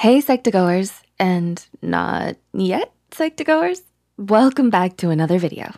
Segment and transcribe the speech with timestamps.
[0.00, 3.82] Hey, Psych2Goers, and not yet Psych2Goers.
[4.16, 5.74] Welcome back to another video.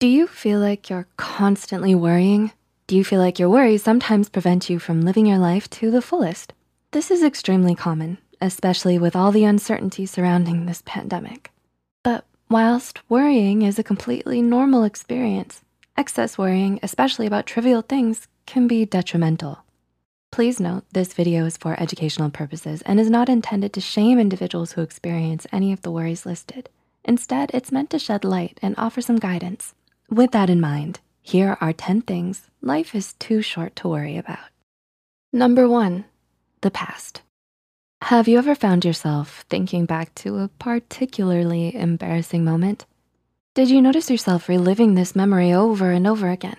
[0.00, 2.52] Do you feel like you're constantly worrying?
[2.88, 6.02] Do you feel like your worries sometimes prevent you from living your life to the
[6.02, 6.52] fullest?
[6.90, 11.50] This is extremely common, especially with all the uncertainty surrounding this pandemic.
[12.04, 15.62] But whilst worrying is a completely normal experience,
[15.96, 19.64] excess worrying, especially about trivial things, can be detrimental.
[20.38, 24.70] Please note this video is for educational purposes and is not intended to shame individuals
[24.70, 26.68] who experience any of the worries listed.
[27.04, 29.74] Instead, it's meant to shed light and offer some guidance.
[30.08, 34.50] With that in mind, here are 10 things life is too short to worry about.
[35.32, 36.04] Number one,
[36.60, 37.22] the past.
[38.02, 42.86] Have you ever found yourself thinking back to a particularly embarrassing moment?
[43.54, 46.58] Did you notice yourself reliving this memory over and over again?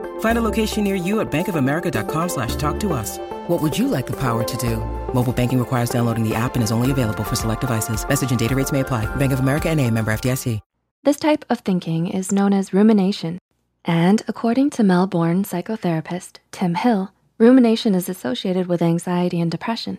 [0.21, 3.19] Find a location near you at bankofamerica.com slash talk to us.
[3.47, 4.77] What would you like the power to do?
[5.13, 8.07] Mobile banking requires downloading the app and is only available for select devices.
[8.07, 9.13] Message and data rates may apply.
[9.17, 10.59] Bank of America and a member FDIC.
[11.03, 13.39] This type of thinking is known as rumination.
[13.83, 19.97] And according to Melbourne psychotherapist Tim Hill, rumination is associated with anxiety and depression.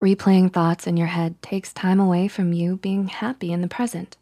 [0.00, 4.16] Replaying thoughts in your head takes time away from you being happy in the present.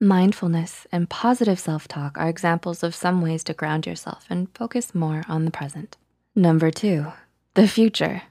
[0.00, 5.22] Mindfulness and positive self-talk are examples of some ways to ground yourself and focus more
[5.28, 5.96] on the present.
[6.34, 7.12] Number two,
[7.54, 8.22] the future.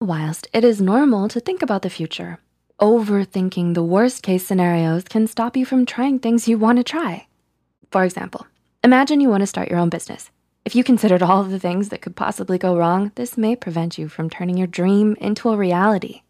[0.00, 2.38] Whilst it is normal to think about the future,
[2.80, 7.26] overthinking the worst case scenarios can stop you from trying things you wanna try.
[7.90, 8.46] For example,
[8.84, 10.30] imagine you wanna start your own business.
[10.64, 13.98] If you considered all of the things that could possibly go wrong, this may prevent
[13.98, 16.22] you from turning your dream into a reality.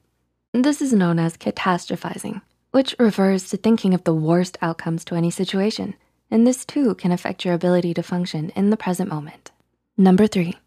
[0.54, 2.40] This is known as catastrophizing,
[2.72, 5.94] which refers to thinking of the worst outcomes to any situation.
[6.30, 9.52] And this too can affect your ability to function in the present moment.
[9.96, 10.58] Number three,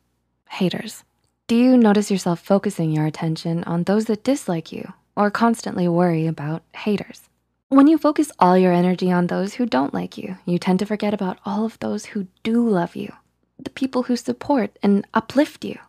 [0.50, 1.04] haters.
[1.48, 6.28] Do you notice yourself focusing your attention on those that dislike you or constantly worry
[6.28, 7.22] about haters.
[7.70, 10.86] When you focus all your energy on those who don't like you, you tend to
[10.86, 13.12] forget about all of those who do love you,
[13.58, 15.80] the people who support and uplift you.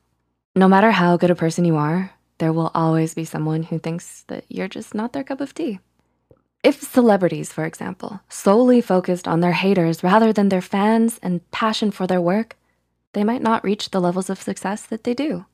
[0.55, 4.25] No matter how good a person you are, there will always be someone who thinks
[4.29, 5.81] that you're just not their cup of tea.
[6.63, 11.91] If celebrities, for example, solely focused on their haters rather than their fans and passion
[11.91, 12.57] for their work,
[13.13, 15.47] they might not reach the levels of success that they do.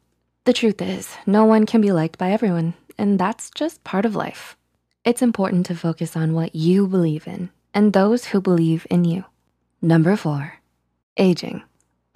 [0.44, 4.16] The truth is, no one can be liked by everyone, and that's just part of
[4.16, 4.56] life.
[5.04, 9.24] It's important to focus on what you believe in and those who believe in you.
[9.80, 10.54] Number four,
[11.16, 11.62] aging.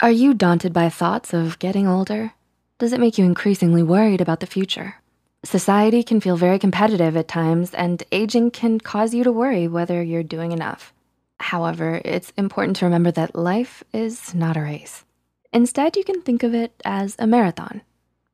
[0.01, 2.33] Are you daunted by thoughts of getting older?
[2.79, 4.97] Does it make you increasingly worried about the future?
[5.45, 10.03] Society can feel very competitive at times and aging can cause you to worry whether
[10.03, 10.93] you're doing enough.
[11.39, 15.05] However, it's important to remember that life is not a race.
[15.53, 17.83] Instead, you can think of it as a marathon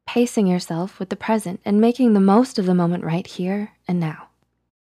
[0.06, 3.98] pacing yourself with the present and making the most of the moment right here and
[3.98, 4.28] now.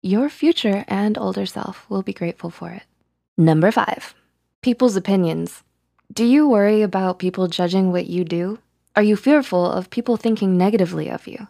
[0.02, 2.84] Your future and older self will be grateful for it.
[3.38, 4.16] Number five,
[4.62, 5.64] people's opinions.
[6.12, 8.60] Do you worry about people judging what you do?
[8.96, 11.48] Are you fearful of people thinking negatively of you?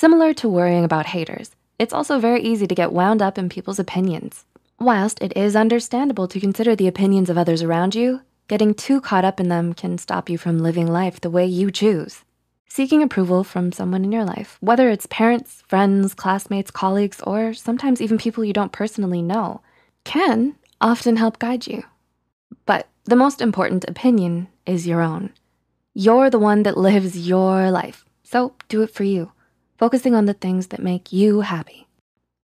[0.00, 3.78] Similar to worrying about haters, it's also very easy to get wound up in people's
[3.78, 4.46] opinions.
[4.78, 9.26] Whilst it is understandable to consider the opinions of others around you, getting too caught
[9.26, 12.24] up in them can stop you from living life the way you choose.
[12.66, 18.00] Seeking approval from someone in your life, whether it's parents, friends, classmates, colleagues, or sometimes
[18.00, 19.60] even people you don't personally know,
[20.04, 21.84] can often help guide you.
[22.64, 25.34] But the most important opinion is your own.
[25.92, 29.32] You're the one that lives your life, so do it for you,
[29.80, 31.86] focusing on the things that make you happy.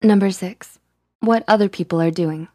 [0.02, 0.80] Number six,
[1.20, 2.48] what other people are doing.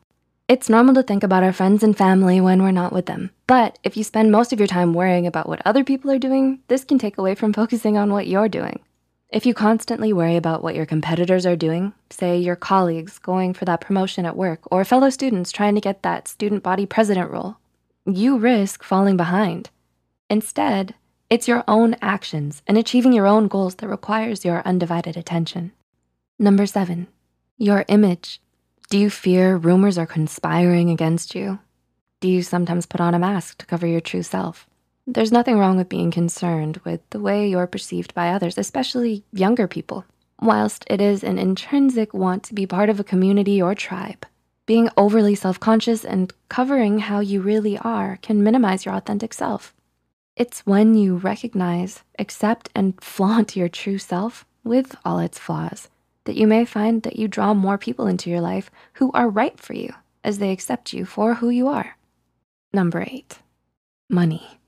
[0.49, 3.31] It's normal to think about our friends and family when we're not with them.
[3.47, 6.59] But if you spend most of your time worrying about what other people are doing,
[6.67, 8.81] this can take away from focusing on what you're doing.
[9.29, 13.63] If you constantly worry about what your competitors are doing, say your colleagues going for
[13.63, 17.55] that promotion at work or fellow students trying to get that student body president role,
[18.05, 19.69] you risk falling behind.
[20.29, 20.93] Instead,
[21.29, 25.73] It's your own actions and achieving your own goals that requires your undivided attention.
[26.39, 27.07] Number seven,
[27.57, 28.39] your image.
[28.89, 31.59] Do you fear rumors are conspiring against you?
[32.21, 34.67] Do you sometimes put on a mask to cover your true self?
[35.05, 39.67] There's nothing wrong with being concerned with the way you're perceived by others, especially younger
[39.67, 40.05] people.
[40.41, 44.25] Whilst it is an intrinsic want to be part of a community or tribe,
[44.65, 49.73] being overly self-conscious and covering how you really are can minimize your authentic self.
[50.37, 55.89] It's when you recognize, accept, and flaunt your true self with all its flaws
[56.25, 59.59] that you may find that you draw more people into your life who are right
[59.59, 59.93] for you
[60.23, 61.97] as they accept you for who you are.
[62.71, 63.39] Number eight,
[64.11, 64.59] money.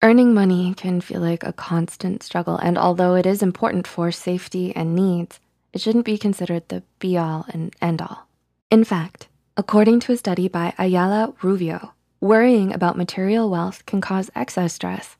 [0.00, 4.76] Earning money can feel like a constant struggle, and although it is important for safety
[4.76, 5.40] and needs,
[5.72, 8.28] it shouldn't be considered the be all and end all.
[8.70, 14.30] In fact, according to a study by Ayala Rubio, worrying about material wealth can cause
[14.34, 15.16] excess stress.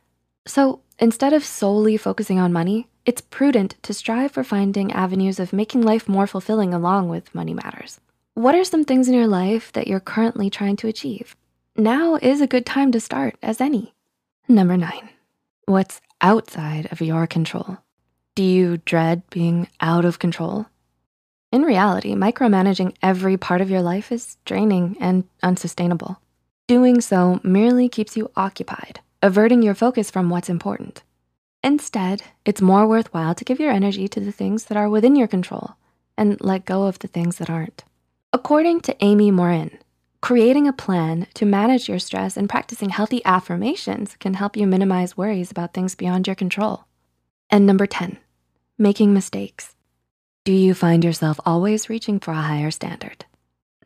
[0.46, 5.52] So instead of solely focusing on money, it's prudent to strive for finding avenues of
[5.52, 8.00] making life more fulfilling along with money matters.
[8.34, 11.34] What are some things in your life that you're currently trying to achieve?
[11.76, 13.94] Now is a good time to start as any.
[14.48, 15.08] Number nine,
[15.66, 17.78] what's outside of your control?
[18.34, 20.66] Do you dread being out of control?
[21.52, 26.20] In reality, micromanaging every part of your life is draining and unsustainable.
[26.70, 31.02] Doing so merely keeps you occupied, averting your focus from what's important.
[31.64, 35.26] Instead, it's more worthwhile to give your energy to the things that are within your
[35.26, 35.72] control
[36.16, 37.82] and let go of the things that aren't.
[38.32, 39.78] According to Amy Morin,
[40.20, 45.16] creating a plan to manage your stress and practicing healthy affirmations can help you minimize
[45.16, 46.84] worries about things beyond your control.
[47.50, 48.16] And number 10,
[48.78, 49.74] making mistakes.
[50.44, 53.24] Do you find yourself always reaching for a higher standard?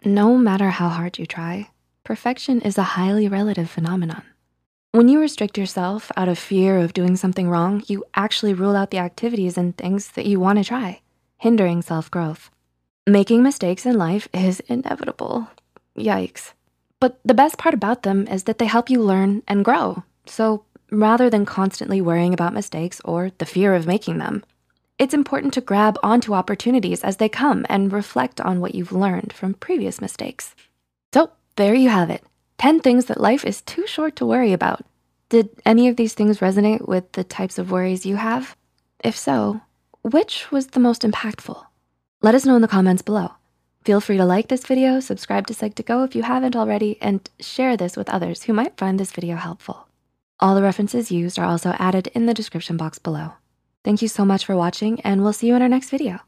[0.05, 1.71] No matter how hard you try,
[2.05, 4.23] perfection is a highly relative phenomenon.
[4.93, 8.91] When you restrict yourself out of fear of doing something wrong, you actually rule out
[8.91, 11.01] the activities and things that you wanna try,
[11.39, 12.51] hindering self-growth.
[13.07, 15.49] Making mistakes in life is inevitable,
[15.99, 16.53] yikes.
[17.01, 20.05] But the best part about them is that they help you learn and grow.
[20.27, 24.45] So rather than constantly worrying about mistakes or the fear of making them,
[24.99, 29.33] it's important to grab onto opportunities as they come and reflect on what you've learned
[29.33, 30.55] from previous mistakes.
[31.57, 32.25] There you have it.
[32.59, 34.85] 10 things that life is too short to worry about.
[35.29, 38.57] Did any of these things resonate with the types of worries you have?
[39.05, 39.61] If so,
[40.03, 41.65] which was the most impactful?
[42.23, 43.33] Let us know in the comments below.
[43.85, 47.77] Feel free to like this video, subscribe to Psych2Go if you haven't already, and share
[47.77, 49.87] this with others who might find this video helpful.
[50.41, 53.35] All the references used are also added in the description box below.
[53.85, 56.21] Thank you so much for watching and we'll see you in our next video.